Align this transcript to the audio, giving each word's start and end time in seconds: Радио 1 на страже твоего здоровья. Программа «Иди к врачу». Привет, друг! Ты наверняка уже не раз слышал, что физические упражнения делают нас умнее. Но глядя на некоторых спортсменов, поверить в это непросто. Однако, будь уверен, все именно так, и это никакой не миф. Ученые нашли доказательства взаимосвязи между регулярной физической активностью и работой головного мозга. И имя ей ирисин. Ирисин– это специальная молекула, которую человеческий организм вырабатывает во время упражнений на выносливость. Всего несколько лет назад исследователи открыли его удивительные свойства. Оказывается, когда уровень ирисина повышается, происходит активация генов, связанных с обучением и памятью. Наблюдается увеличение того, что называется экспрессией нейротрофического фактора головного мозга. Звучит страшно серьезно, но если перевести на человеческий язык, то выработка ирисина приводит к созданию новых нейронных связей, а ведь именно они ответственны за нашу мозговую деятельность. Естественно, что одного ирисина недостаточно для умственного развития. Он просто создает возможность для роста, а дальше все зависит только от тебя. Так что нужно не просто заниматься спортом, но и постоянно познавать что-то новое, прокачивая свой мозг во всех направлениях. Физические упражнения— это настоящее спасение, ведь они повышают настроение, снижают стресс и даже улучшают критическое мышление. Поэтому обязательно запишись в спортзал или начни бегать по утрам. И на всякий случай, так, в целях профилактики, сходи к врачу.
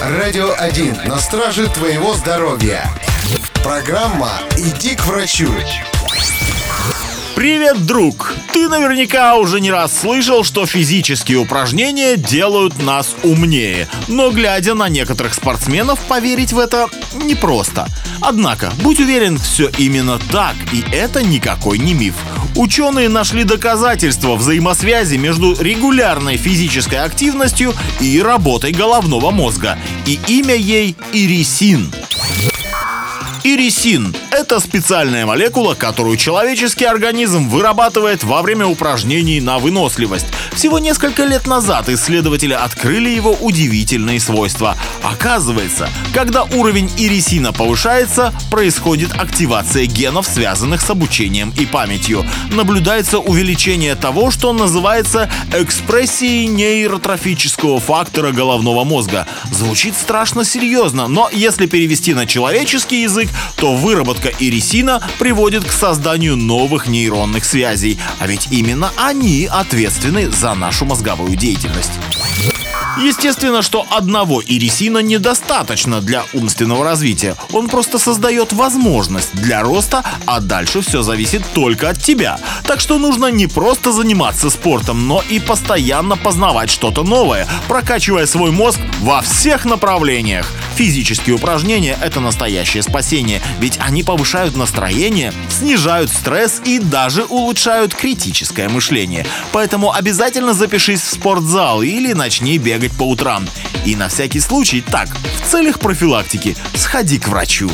Радио 0.00 0.54
1 0.58 1.04
на 1.06 1.18
страже 1.18 1.68
твоего 1.68 2.14
здоровья. 2.14 2.84
Программа 3.64 4.40
«Иди 4.56 4.94
к 4.94 5.06
врачу». 5.06 5.48
Привет, 7.36 7.84
друг! 7.84 8.34
Ты 8.54 8.66
наверняка 8.66 9.36
уже 9.36 9.60
не 9.60 9.70
раз 9.70 10.00
слышал, 10.00 10.42
что 10.42 10.64
физические 10.64 11.36
упражнения 11.36 12.16
делают 12.16 12.82
нас 12.82 13.14
умнее. 13.22 13.88
Но 14.08 14.30
глядя 14.30 14.72
на 14.72 14.88
некоторых 14.88 15.34
спортсменов, 15.34 16.00
поверить 16.06 16.54
в 16.54 16.58
это 16.58 16.88
непросто. 17.12 17.88
Однако, 18.22 18.72
будь 18.82 19.00
уверен, 19.00 19.36
все 19.36 19.70
именно 19.76 20.18
так, 20.32 20.54
и 20.72 20.82
это 20.90 21.22
никакой 21.22 21.78
не 21.78 21.92
миф. 21.92 22.14
Ученые 22.54 23.10
нашли 23.10 23.44
доказательства 23.44 24.34
взаимосвязи 24.34 25.16
между 25.16 25.54
регулярной 25.60 26.38
физической 26.38 27.00
активностью 27.00 27.74
и 28.00 28.18
работой 28.22 28.72
головного 28.72 29.30
мозга. 29.30 29.78
И 30.06 30.18
имя 30.26 30.54
ей 30.54 30.96
ирисин. 31.12 31.92
Ирисин– 33.44 34.16
это 34.36 34.60
специальная 34.60 35.24
молекула, 35.24 35.74
которую 35.74 36.18
человеческий 36.18 36.84
организм 36.84 37.48
вырабатывает 37.48 38.22
во 38.22 38.42
время 38.42 38.66
упражнений 38.66 39.40
на 39.40 39.58
выносливость. 39.58 40.26
Всего 40.52 40.78
несколько 40.78 41.24
лет 41.24 41.46
назад 41.46 41.88
исследователи 41.88 42.52
открыли 42.52 43.08
его 43.08 43.32
удивительные 43.32 44.20
свойства. 44.20 44.76
Оказывается, 45.02 45.88
когда 46.12 46.44
уровень 46.44 46.90
ирисина 46.98 47.54
повышается, 47.54 48.34
происходит 48.50 49.14
активация 49.18 49.86
генов, 49.86 50.26
связанных 50.26 50.82
с 50.82 50.90
обучением 50.90 51.54
и 51.58 51.64
памятью. 51.64 52.26
Наблюдается 52.50 53.18
увеличение 53.18 53.94
того, 53.94 54.30
что 54.30 54.52
называется 54.52 55.30
экспрессией 55.54 56.46
нейротрофического 56.46 57.80
фактора 57.80 58.32
головного 58.32 58.84
мозга. 58.84 59.26
Звучит 59.50 59.94
страшно 59.96 60.44
серьезно, 60.44 61.08
но 61.08 61.30
если 61.32 61.64
перевести 61.64 62.12
на 62.12 62.26
человеческий 62.26 63.02
язык, 63.02 63.30
то 63.56 63.74
выработка 63.74 64.25
ирисина 64.38 65.02
приводит 65.18 65.64
к 65.64 65.72
созданию 65.72 66.36
новых 66.36 66.86
нейронных 66.86 67.44
связей, 67.44 67.98
а 68.18 68.26
ведь 68.26 68.48
именно 68.50 68.92
они 68.96 69.48
ответственны 69.50 70.30
за 70.30 70.54
нашу 70.54 70.84
мозговую 70.84 71.36
деятельность. 71.36 71.92
Естественно, 72.98 73.60
что 73.60 73.86
одного 73.90 74.42
ирисина 74.42 74.98
недостаточно 74.98 76.00
для 76.00 76.24
умственного 76.32 76.82
развития. 76.82 77.36
Он 77.52 77.68
просто 77.68 77.98
создает 77.98 78.54
возможность 78.54 79.34
для 79.34 79.60
роста, 79.60 80.02
а 80.24 80.40
дальше 80.40 80.80
все 80.80 81.02
зависит 81.02 81.42
только 81.52 81.90
от 81.90 82.02
тебя. 82.02 82.38
Так 82.64 82.80
что 82.80 82.98
нужно 82.98 83.26
не 83.26 83.46
просто 83.46 83.92
заниматься 83.92 84.48
спортом, 84.48 85.06
но 85.06 85.22
и 85.28 85.40
постоянно 85.40 86.16
познавать 86.16 86.70
что-то 86.70 87.02
новое, 87.02 87.46
прокачивая 87.68 88.24
свой 88.24 88.50
мозг 88.50 88.80
во 89.00 89.20
всех 89.20 89.66
направлениях. 89.66 90.50
Физические 90.76 91.36
упражнения— 91.36 91.98
это 92.02 92.20
настоящее 92.20 92.82
спасение, 92.82 93.40
ведь 93.60 93.78
они 93.80 94.02
повышают 94.02 94.56
настроение, 94.56 95.32
снижают 95.48 96.10
стресс 96.10 96.60
и 96.66 96.78
даже 96.78 97.24
улучшают 97.24 97.94
критическое 97.94 98.68
мышление. 98.68 99.26
Поэтому 99.52 99.92
обязательно 99.92 100.52
запишись 100.52 101.00
в 101.00 101.10
спортзал 101.10 101.80
или 101.80 102.12
начни 102.12 102.58
бегать 102.58 102.92
по 102.92 103.04
утрам. 103.04 103.48
И 103.86 103.96
на 103.96 104.10
всякий 104.10 104.40
случай, 104.40 104.82
так, 104.82 105.08
в 105.08 105.50
целях 105.50 105.80
профилактики, 105.80 106.54
сходи 106.74 107.18
к 107.18 107.28
врачу. 107.28 107.70